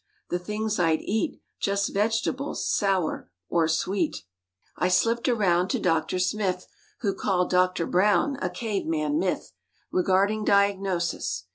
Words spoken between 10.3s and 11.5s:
diagnosis.